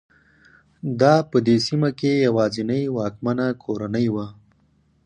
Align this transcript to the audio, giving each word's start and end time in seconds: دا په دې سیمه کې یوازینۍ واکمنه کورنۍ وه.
دا 1.01 1.13
په 1.29 1.37
دې 1.45 1.57
سیمه 1.67 1.89
کې 1.99 2.11
یوازینۍ 2.27 2.83
واکمنه 2.97 3.47
کورنۍ 3.63 4.07
وه. 4.15 4.27